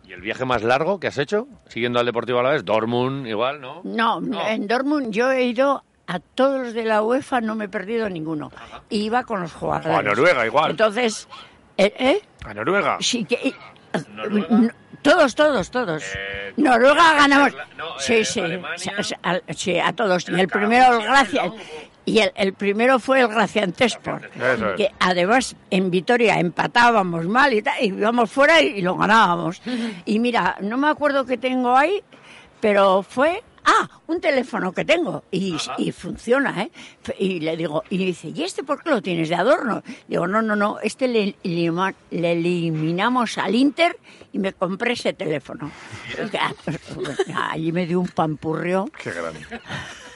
[0.05, 1.47] ¿Y el viaje más largo que has hecho?
[1.69, 3.81] Siguiendo al Deportivo a la vez, Dortmund igual, ¿no?
[3.85, 7.69] No, en Dortmund yo he ido a todos los de la UEFA, no me he
[7.69, 8.51] perdido ninguno.
[8.89, 9.95] Y iba con los jugadores.
[9.95, 10.71] O a Noruega igual.
[10.71, 11.29] Entonces,
[11.77, 11.93] ¿eh?
[11.97, 12.21] eh?
[12.45, 12.97] A Noruega.
[12.99, 13.35] Sí, que...
[13.43, 13.55] y-
[14.13, 14.69] no,
[15.01, 16.03] todos, todos, todos.
[16.15, 17.53] Eh, Noruega ganamos.
[17.77, 18.77] No, sí, eh, sí, Alemania.
[19.03, 20.27] sí, a, sí, a todos.
[20.29, 21.51] Y el primero, el Gracia.
[22.05, 24.29] Y el, el primero fue el Graciantespor.
[24.35, 24.75] Es.
[24.77, 29.61] Que además en Vitoria empatábamos mal y tal, y íbamos fuera y, y lo ganábamos.
[30.05, 32.03] Y mira, no me acuerdo qué tengo ahí,
[32.59, 33.41] pero fue.
[33.65, 36.71] Ah, un teléfono que tengo y, y funciona, ¿eh?
[37.17, 39.81] Y le digo, y dice, ¿y este por qué lo tienes de adorno?
[40.05, 43.97] Digo, no, no, no, este le, le eliminamos al Inter
[44.33, 45.71] y me compré ese teléfono.
[47.51, 48.91] Allí me dio un pampurrio.
[49.01, 49.39] Qué grande.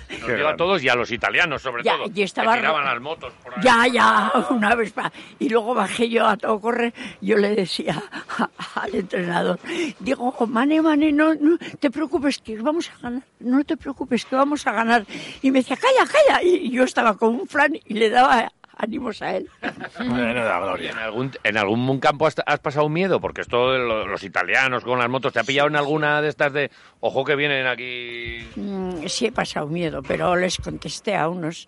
[0.10, 2.10] Nos Qué dio a todos y a los italianos, sobre Ya, todo.
[2.14, 3.62] y estaba que tiraban las motos por ahí.
[3.64, 5.12] Ya, ya, una vez más.
[5.40, 6.94] Y luego bajé yo a todo correr.
[7.22, 8.02] Yo le decía
[8.38, 8.50] a-
[8.82, 9.60] al entrenador,
[10.00, 13.24] digo, Mane, Mane, no, no te preocupes que vamos a ganar.
[13.40, 15.06] No te preocupes que vamos a ganar.
[15.42, 16.42] Y me decía, calla, calla.
[16.44, 19.50] Y yo estaba con un flan y le daba ánimos a él.
[19.98, 20.96] Bueno, la ¿En gloria.
[21.04, 23.20] algún, ¿En algún campo has, has pasado miedo?
[23.20, 26.30] Porque esto de lo- los italianos con las motos, ¿te ha pillado en alguna de
[26.30, 28.48] estas de, ojo que vienen aquí?
[28.56, 31.68] Mm, Sí he pasado miedo, pero les contesté a unos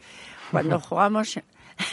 [0.51, 1.39] cuando jugamos.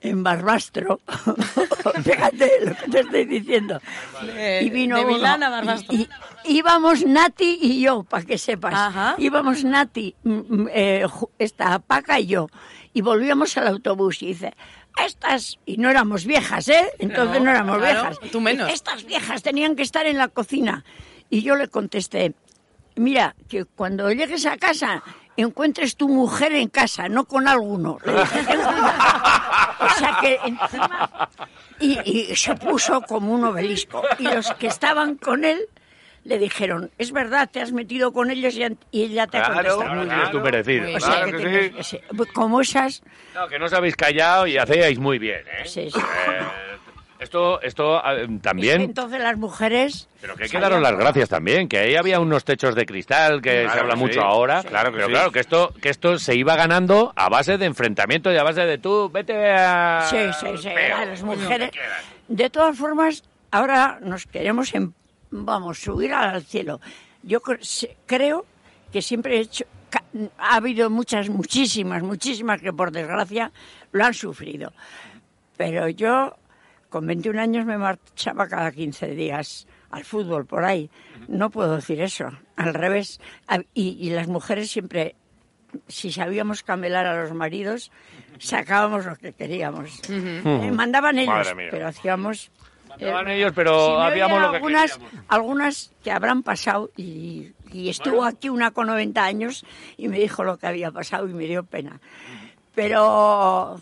[0.00, 1.00] en Barbastro.
[2.04, 3.80] Fíjate lo que te estoy diciendo.
[4.22, 5.94] De- y vino de uno, Milán a Barbastro.
[5.96, 6.08] y-
[6.44, 8.74] y- íbamos Nati y yo, para que sepas.
[8.74, 9.14] Ajá.
[9.18, 11.06] Íbamos Nati, mm, mm, eh,
[11.38, 12.46] esta Paca y yo.
[12.92, 14.54] Y volvíamos al autobús y dice,
[15.06, 16.90] estas, y no éramos viejas, ¿eh?
[16.98, 18.30] Entonces no, No, éramos claro, viejas.
[18.32, 18.72] tú menos.
[18.72, 20.84] Estas viejas tenían que estar en la cocina.
[21.28, 22.34] Y yo le contesté,
[22.96, 25.02] mira, que cuando llegues a casa
[25.36, 27.98] encuentres tu mujer en casa, no con alguno.
[28.04, 31.28] O sea que encima...
[31.78, 31.98] Y,
[32.30, 34.02] y se puso como un obelisco.
[34.18, 35.60] Y los que estaban con él
[36.24, 39.54] le dijeron, es verdad, te has metido con ellos y, y ella te ha Claro,
[39.76, 39.82] contestado.
[39.82, 40.30] Ahora Muy bien.
[40.30, 40.82] tu merecido.
[40.84, 41.98] Muy O sea, Claro que que sí.
[41.98, 42.02] ese-
[42.34, 43.02] como esas...
[43.34, 45.66] No, que no os habéis callado y hacéis muy bien, ¿eh?
[45.66, 45.98] Sí, sí.
[45.98, 46.40] Eh,
[47.20, 48.80] esto, esto Es que también...
[48.82, 50.08] entonces las mujeres...
[50.20, 52.86] Pero que hay que salían daros las gracias también, que ahí había unos techos de
[52.86, 54.20] cristal que Claro se habla que mucho sí.
[54.22, 54.62] ahora.
[54.62, 55.12] Claro que pero sí.
[55.12, 58.62] claro, que esto, que esto se iba ganando a base de enfrentamiento y a base
[58.66, 60.06] de tú, vete a...
[60.08, 61.70] Sí, sí, sí, a las mujeres.
[62.28, 64.94] De todas formas, ahora nos queremos, en-
[65.30, 66.80] vamos, subir al cielo.
[67.22, 68.46] Yo creo
[68.92, 69.64] que siempre he hecho,
[70.38, 73.52] ha habido muchas, muchísimas, muchísimas que por desgracia
[73.92, 74.72] lo han sufrido.
[75.56, 76.36] Pero yo,
[76.88, 80.90] con 21 años, me marchaba cada 15 días al fútbol por ahí.
[81.28, 83.20] No puedo decir eso, al revés.
[83.74, 85.16] Y, y las mujeres siempre
[85.88, 87.90] si sabíamos camelar a los maridos,
[88.38, 90.00] sacábamos lo que queríamos.
[90.08, 92.50] Eh, mandaban ellos, pero hacíamos...
[92.90, 95.24] Mandaban eh, ellos, pero si oyen lo que algunas, queríamos.
[95.28, 99.64] algunas que habrán pasado y, y estuvo aquí una con 90 años
[99.96, 102.00] y me dijo lo que había pasado y me dio pena.
[102.74, 103.80] Pero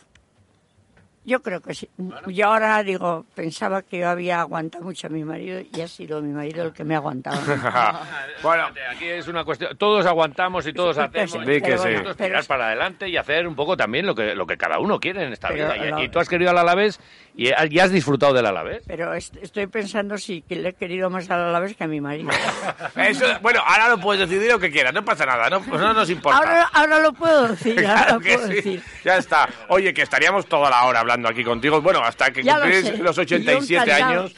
[1.29, 1.89] yo creo que sí.
[2.27, 6.21] Yo ahora digo, pensaba que yo había aguantado mucho a mi marido y ha sido
[6.23, 7.39] mi marido el que me ha aguantado.
[8.43, 11.33] bueno, Aquí es una cuestión, todos aguantamos y todos hacemos.
[11.45, 11.71] Que sí.
[11.71, 14.79] Nosotros Pero- tirar para adelante y hacer un poco también lo que, lo que cada
[14.79, 15.77] uno quiere en esta Pero vida.
[15.77, 16.99] Y, lo- y tú has querido al Alavés
[17.37, 18.83] y, ha- y has disfrutado del Alavés.
[18.87, 21.89] Pero est- estoy pensando si que le he querido más a la vez que a
[21.89, 22.31] mi marido.
[22.97, 25.93] eso, bueno, ahora lo puedes decidir lo que quieras, no pasa nada, no, pues no
[25.93, 26.39] nos importa.
[26.39, 28.55] Ahora, ahora lo puedo decir, ahora Claro lo que puedo sí.
[28.55, 28.83] decir.
[29.05, 29.49] Ya está.
[29.69, 31.81] Oye, que estaríamos toda la hora hablando aquí contigo.
[31.81, 34.09] Bueno, hasta que cumplís los Yo 87 encantada.
[34.09, 34.35] años.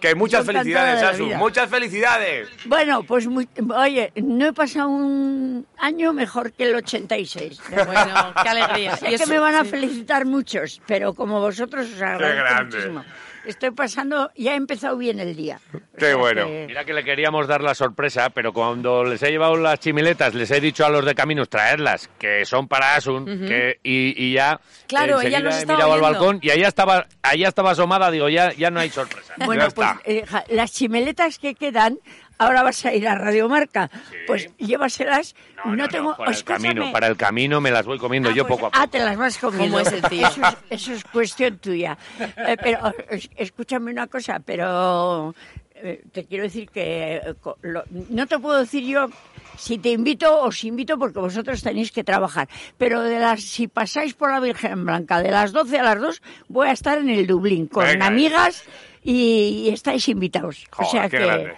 [0.00, 1.24] Que muchas Yo felicidades, Asu.
[1.36, 2.48] Muchas felicidades.
[2.66, 7.60] Bueno, pues muy- oye, no he pasado un año mejor que el 86.
[7.68, 8.96] Bueno, qué alegría.
[8.96, 9.70] Sé Y que eso- me van a sí.
[9.70, 12.76] felicitar muchos, pero como vosotros os agradezco grande.
[12.76, 13.04] muchísimo.
[13.44, 15.60] Estoy pasando, ya he empezado bien el día.
[15.96, 16.44] Qué bueno.
[16.46, 20.34] que- Mira que le queríamos dar la sorpresa, pero cuando les he llevado las chimiletas,
[20.34, 24.32] les he dicho a los de Caminos traerlas, que son para Asun, que, y, y
[24.34, 28.10] ya Claro, ella nos he estaba mirado al balcón y allá estaba, allá estaba asomada,
[28.10, 29.34] digo, ya, ya no hay sorpresa.
[29.46, 30.00] Bueno, Ya pues está.
[30.04, 30.24] eh,
[30.54, 31.98] las chimeletas que quedan,
[32.38, 33.90] ahora vas a ir a Radiomarca,
[34.26, 35.34] pues llévaselas.
[35.56, 36.16] No, No, no, no, tengo.
[36.16, 38.70] para el camino, para el camino me las voy comiendo Ah, yo pues, poco a
[38.70, 38.82] poco.
[38.82, 39.76] Ah, te las vas comiendo.
[39.76, 40.26] ¿Cómo es el tío?
[40.26, 41.98] Eso es, eso es cuestión tuya.
[42.20, 45.34] Eh, pero es- escúchame una cosa, pero
[45.74, 49.08] eh, te quiero decir que eh, lo- no te puedo decir yo
[49.56, 52.48] si te invito os invito porque vosotros tenéis que trabajar.
[52.76, 56.22] Pero de las si pasáis por la Virgen Blanca de las 12 a las 2
[56.48, 58.06] voy a estar en el Dublín con Venga.
[58.06, 58.62] amigas
[59.02, 60.66] y, y estáis invitados.
[60.72, 61.54] o Joder, sea qué que grande.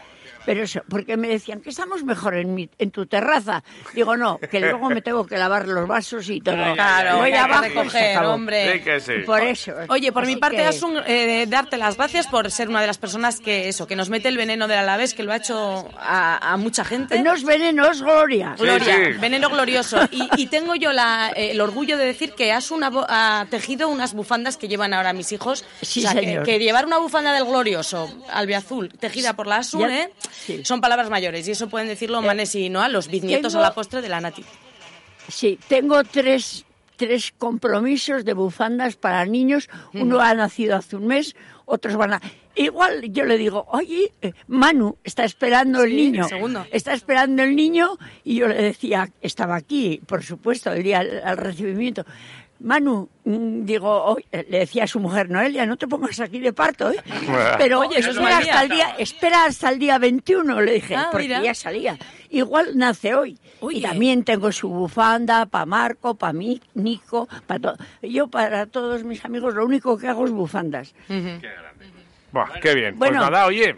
[0.52, 3.62] Pero eso, porque me decían que estamos mejor en, mi, en tu terraza.
[3.94, 6.56] Digo, no, que luego me tengo que lavar los vasos y todo.
[6.74, 8.30] Claro, Voy abajo acabó.
[8.34, 8.72] hombre.
[8.72, 9.12] Sí que sí.
[9.24, 9.72] Por eso.
[9.88, 12.86] Oye, por Así mi parte, que- Asun, eh, darte las gracias por ser una de
[12.88, 15.88] las personas que eso, que nos mete el veneno del Alavés, que lo ha hecho
[15.98, 17.22] a, a mucha gente.
[17.22, 18.54] No es veneno, es gloria.
[18.58, 19.18] Gloria, sí.
[19.20, 20.00] veneno glorioso.
[20.10, 23.46] Y, y tengo yo la, eh, el orgullo de decir que Asun ha, bo- ha
[23.50, 25.64] tejido unas bufandas que llevan ahora mis hijos.
[25.82, 26.42] Sí, O sea, que- señor.
[26.44, 30.12] Que, llevar una bufanda del glorioso, albiazul, tejida por la Asun, Ya- ¿eh?
[30.44, 30.64] Sí.
[30.64, 31.46] son palabras mayores.
[31.48, 34.20] Y eso pueden decirlo Manes y Noa, los bisnietos tengo- a la postre de la
[34.20, 34.44] Nati.
[35.28, 36.64] Sí, tengo tres,
[36.96, 39.68] tres compromisos de bufandas para niños.
[39.94, 42.20] Uno ha nacido hace un mes, otros van a...
[42.56, 46.28] Igual yo le digo, oye, eh, Manu, está esperando el Sí, niño.
[46.28, 46.66] segundo.
[46.72, 51.22] Está esperando el niño y yo le decía, estaba aquí, por supuesto, el día al,
[51.24, 52.04] al recibimiento.
[52.62, 56.90] Manu, mm, digo, le decía a su mujer, Noelia, no te pongas aquí de parto,
[56.90, 56.96] ¿eh?
[57.58, 60.94] Pero Oye, eso es espera, hasta el día, espera hasta el día 21, le dije,
[60.96, 61.42] Ah, porque mira.
[61.42, 61.98] ya salía.
[62.28, 63.38] Igual nace hoy.
[63.60, 63.78] Oye.
[63.78, 67.76] Y también tengo su bufanda para Marco, para mí, Nico, para todo.
[68.02, 70.94] Yo para todos mis amigos lo único que hago es bufandas.
[72.32, 72.98] Buah, qué bien.
[72.98, 73.18] Bueno.
[73.20, 73.74] pues nada, oye,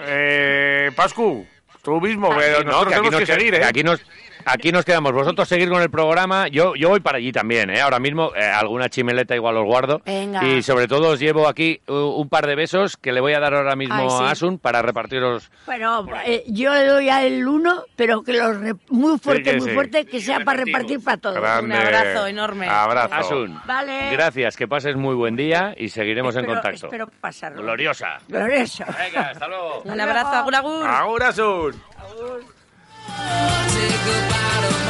[0.00, 1.46] eh, Pascu,
[1.82, 3.64] tú mismo, pero Aquí no, nosotros que aquí tenemos nos que que- seguir, que ¿eh?
[3.64, 4.00] aquí nos,
[4.46, 5.12] aquí nos quedamos.
[5.12, 6.48] Vosotros seguir con el programa.
[6.48, 7.80] Yo, yo voy para allí también, ¿eh?
[7.80, 10.00] Ahora mismo eh, alguna chimeleta igual os guardo.
[10.04, 10.44] Venga.
[10.44, 13.40] Y sobre todo os llevo aquí uh, un par de besos que le voy a
[13.40, 14.24] dar ahora mismo Ay, sí.
[14.24, 15.50] a Asun para repartiros.
[15.66, 19.68] Bueno, eh, yo le doy a él uno, pero que lo re- muy fuerte, muy
[19.68, 19.74] sí.
[19.74, 21.36] fuerte, que sea para repartir para todos.
[21.36, 21.74] Grande.
[21.76, 22.68] Un abrazo enorme.
[22.68, 23.14] Abrazo.
[23.14, 24.10] Asun, Vale.
[24.12, 26.86] gracias, que pases muy buen día y seguiremos en Espero- contacto.
[26.86, 27.62] Espero pasarlo.
[27.62, 28.18] Gloriosa.
[28.28, 28.84] Glorioso.
[28.98, 29.82] Venga, hasta luego.
[29.84, 30.86] Un abrazo, agur, agur.
[30.86, 31.74] Agur, Asun.
[33.06, 34.83] Take a bottle